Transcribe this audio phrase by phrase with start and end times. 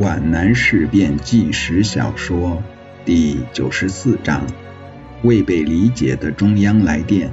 [0.00, 2.62] 皖南事变纪实小说
[3.04, 4.46] 第九十四章：
[5.22, 7.30] 未被理解的中央来电。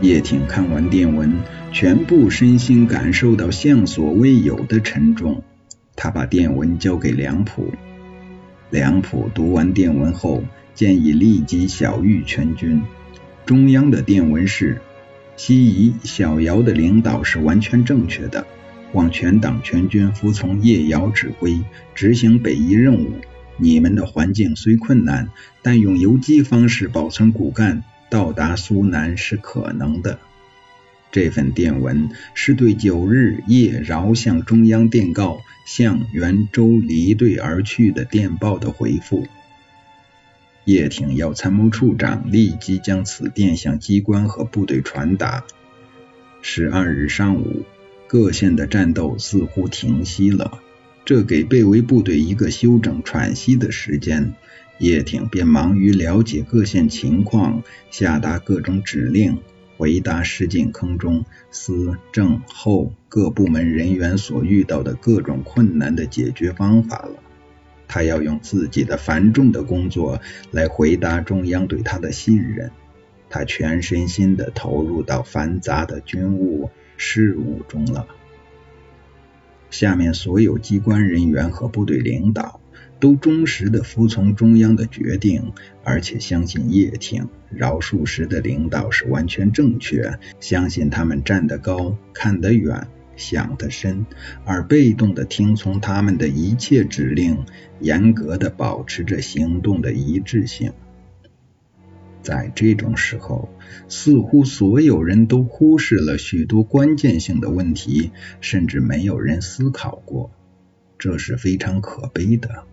[0.00, 1.34] 叶挺看完电文，
[1.72, 5.42] 全部身心感受到向所未有的沉重。
[5.96, 7.72] 他把电文交给梁普，
[8.70, 12.82] 梁普读完电文后，建议立即小谕全军。
[13.46, 14.80] 中央的电文是：
[15.34, 18.46] 西夷小姚的领导是完全正确的。
[18.92, 21.60] 望全党全军服从叶瑶指挥，
[21.94, 23.12] 执行北移任务。
[23.56, 25.30] 你们的环境虽困难，
[25.62, 30.18] 但用游击方式保存骨干，到达苏南是可能的。
[31.10, 39.26] 这份电文是对九日叶饶向中央电告向袁州离队而去的电报的回复。
[40.64, 45.44] 叶挺要参谋处长立即将此电向机关和部队传达。
[46.40, 47.64] 十二日上午。
[48.12, 50.60] 各县的战斗似乎停息了，
[51.02, 54.34] 这给被围部队一个休整喘息的时间。
[54.76, 59.38] 叶挺便忙于了解各县情况，下达各种指令，
[59.78, 67.14] 回答石井坑中司政后各部门人员所遇到的各种困难的解决方法了。
[67.88, 72.70] 他要用自己的繁重的工作来回答中央对他的信任。
[73.30, 76.68] 他全身心地投入到繁杂的军务。
[77.04, 78.06] 事务中了。
[79.70, 82.60] 下面所有机关人员和部队领导
[83.00, 92.86] 都忠实的服从中央的决定，而且相信叶挺、饶漱石的领导是完全正确，相信他们站得高、看得远、
[93.16, 94.06] 想得深，
[94.44, 97.44] 而被动的听从他们的一切指令，
[97.80, 100.72] 严格的保持着行动的一致性。
[102.22, 103.48] 在这种时候，
[103.88, 110.30] 似乎所有人都忽视了许多关键性的问题，甚至没有人思考过，
[110.98, 112.64] 这是非常可悲的。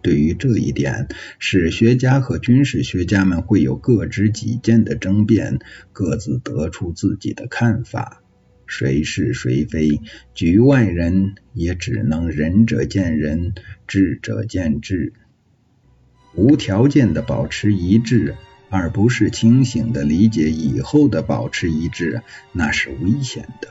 [0.00, 1.08] 对于这一点，
[1.38, 5.58] 史学家和军事学家们会有各执己见的争辩，
[5.92, 8.22] 各自得出自己的看法。
[8.66, 10.00] 谁是谁非，
[10.34, 13.54] 局外人也只能仁者见仁，
[13.86, 15.14] 智者见智，
[16.34, 18.34] 无条件的保持一致。
[18.70, 23.68] 而不是清醒的理解以后的保持一致，那是危险的。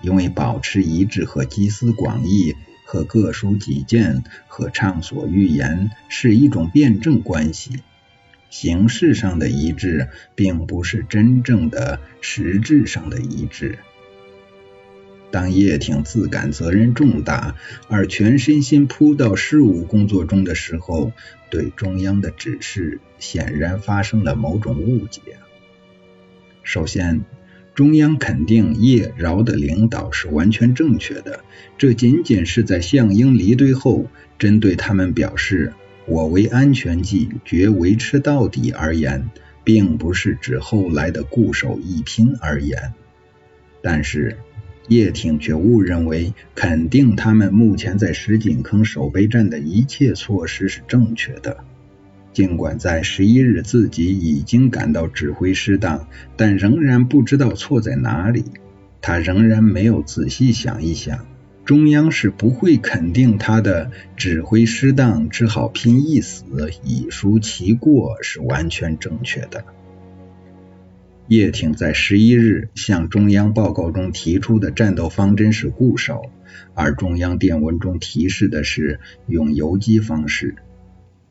[0.00, 2.54] 因为保持一致和集思广益、
[2.84, 7.82] 和各抒己见、和畅所欲言是一种辩证关系。
[8.50, 13.78] 形式上的一致，并不是真正的实质上的一致。
[15.34, 17.56] 当叶挺自感责任重大，
[17.88, 21.10] 而全身心扑到事务工作中的时候，
[21.50, 25.20] 对中央的指示显然发生了某种误解。
[26.62, 27.24] 首先，
[27.74, 31.40] 中央肯定叶饶的领导是完全正确的，
[31.78, 34.06] 这仅仅是在项英离队后，
[34.38, 35.72] 针对他们表示
[36.06, 39.30] “我为安全计，决维持到底”而言，
[39.64, 42.94] 并不是指后来的固守一拼而言。
[43.82, 44.38] 但是。
[44.88, 51.58] 叶挺却误认为，肯定他们目前在石井坑守备战的一切措施是正确的。
[52.32, 58.44] 尽管在十一日自己已经感到指挥失当，但仍然不知道错在哪里。
[59.00, 61.26] 他仍然没有仔细想一想，
[61.64, 69.64] 中央是不会肯定他的指挥失当，只好拼一死，以赎其过，是完全正确的。
[71.26, 76.30] 叶挺在十一日向中央报告中提出的战斗方针是固守，
[76.74, 80.56] 而中央电文中提示的是用游击方式。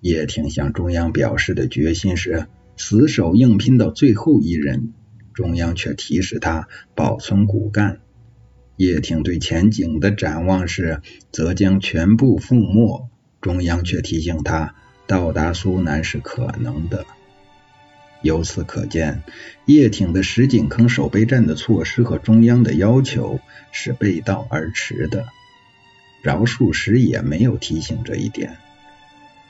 [0.00, 2.46] 叶挺向中央表示的决心是
[2.76, 4.94] 死守硬拼到最后一人，
[5.34, 8.00] 中央却提示他保存骨干。
[8.76, 11.00] 叶挺对前景的展望是
[11.30, 14.74] 则将全部覆没，中央却提醒他
[15.06, 17.04] 到达苏南是可能的。
[18.24, 19.22] 由此可见，
[19.66, 23.38] 叶挺的石井坑守备战的措施和中央的要求
[23.70, 25.26] 是背道而驰的。
[26.22, 28.56] 饶漱石也没有提醒这一点。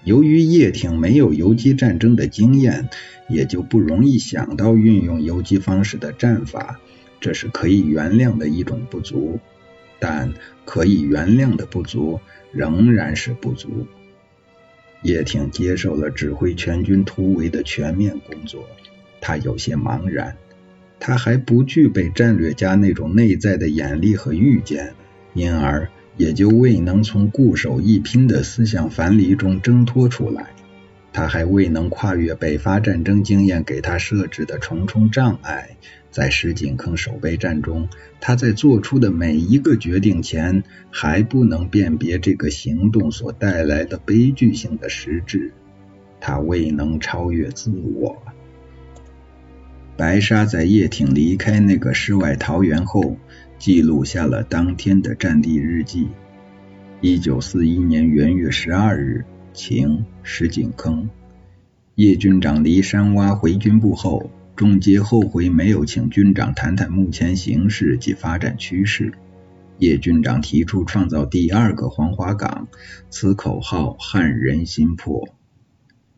[0.03, 2.89] 由于叶挺没有游击战争的经验，
[3.29, 6.81] 也就不容易想到运用游击方式的战法，
[7.21, 9.39] 这是可以原谅的一种不足。
[10.01, 10.35] 但
[10.65, 13.87] 可以原谅的不足仍然是不足。
[15.05, 18.67] 叶挺接受了指挥全军突围的全面工作，
[19.21, 20.37] 他有些茫然，
[20.99, 24.95] 他还不具备战略家那种内在的眼力和预见，
[25.35, 30.47] 因而也就未能从固守一拼的思想樊篱中挣脱出来。
[31.15, 35.77] 他还未能跨越北伐战争经验给他设置的重重障碍。
[36.11, 37.89] 在石井坑守备战中，
[38.21, 45.53] 他在做出的每一个决定前，还不能辨别这个行动所带来的悲剧性的实质。
[46.21, 48.21] 他未能超越自我。
[49.97, 53.17] 白沙在叶挺离开那个世外桃源后，
[53.59, 56.09] 记录下了当天的战地日记。
[57.01, 59.25] 一九四一年元月十二日，
[59.55, 61.09] 情，石井坑。
[61.95, 64.31] 叶军长离山洼回军部后。
[64.57, 69.13] 仲杰后悔没有请军长谈谈目前形势及发展趋势。
[69.79, 72.69] 叶军长提出创造第二个黄花岗，
[73.11, 75.29] 此口号撼人心魄。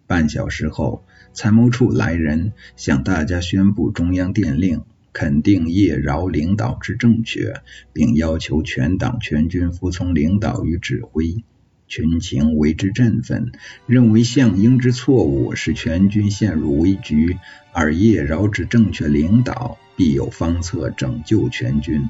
[0.07, 4.83] 半小时后，参谋处来人向大家宣布中央电令，
[5.15, 7.55] 肯定叶饶领导之正确，
[7.95, 11.43] 并要求全党全军服从领导与指挥。
[11.89, 13.53] 群情为之振奋，
[13.87, 17.39] 认为项英之错误使全军陷入危局，
[17.73, 22.09] 而叶饶之正确领导必有方策拯救全军。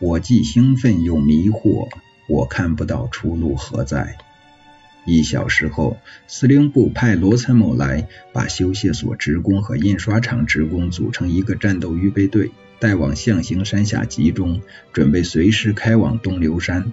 [0.00, 1.88] 我既兴奋又迷惑，
[2.28, 4.16] 我看不到出路何在。
[5.06, 16.92] 一小时后，司令部派罗参谋来，把修械所职工和印刷厂职工组成一个战斗预备队，带往象形山下集中，准备随时开往东流山。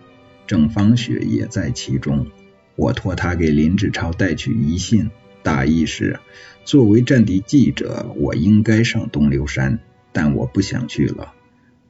[0.51, 2.27] 郑芳雪也在其中，
[2.75, 5.09] 我托他给林志超带去遗信，
[5.43, 6.19] 大意是：
[6.65, 9.79] 作为战地记者，我应该上东流山，
[10.11, 11.31] 但我不想去了。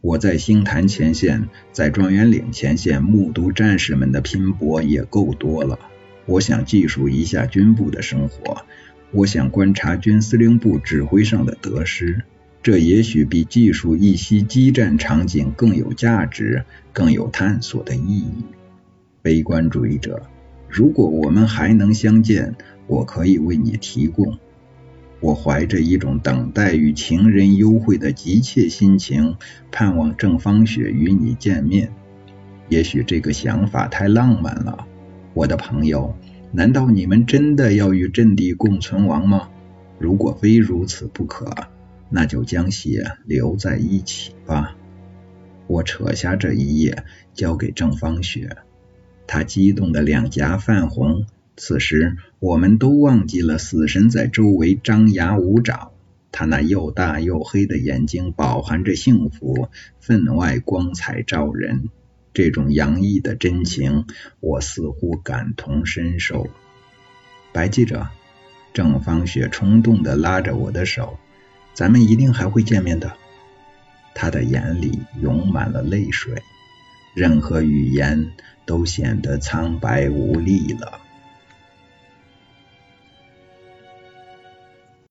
[0.02, 5.80] 我在星坛前线，在状元岭前线目睹战士们的拼搏也够多了。
[6.28, 8.64] 我想记述一下军部的生活，
[9.10, 12.26] 我想观察军司令部指挥上的得失，
[12.64, 16.64] 这也许比记述一些激战场景更有价值。
[16.94, 18.44] 更有探索的意义。
[19.22, 20.24] 悲观主义者，
[20.68, 22.56] 如果我们还能相见，
[22.86, 24.38] 我可以为你提供。
[25.22, 29.38] 我怀着一种等待与情人幽会的急切心情，
[29.72, 31.94] 盼望郑芳雪与你见面。
[32.68, 34.86] 也许这个想法太浪漫了，
[35.34, 36.14] 我的朋友。
[36.52, 39.50] 难道你们真的要与阵地共存亡吗？
[39.98, 41.50] 如果非如此不可，
[42.12, 44.76] 那就将血留在一起吧。
[45.68, 48.58] 我扯下这一页，交给郑芳雪。
[49.26, 51.26] 她激动的两颊泛红。
[51.56, 55.92] 此时，我们都忘记了死神在周围张牙舞爪。
[56.34, 59.68] 他那又大又黑的眼睛饱含着幸福，
[60.00, 61.90] 分外光彩照人。
[62.34, 64.06] 这种洋溢的真情，
[64.40, 66.50] 我似乎感同身受。
[67.52, 68.08] 白记者，
[68.74, 71.20] 郑芳雪冲动的拉着我的手，
[71.82, 73.12] 咱们一定还会见面的。
[74.14, 76.40] 他的眼里涌满了泪水，
[77.16, 78.34] 任何语言
[78.68, 81.02] 都显得苍白无力了。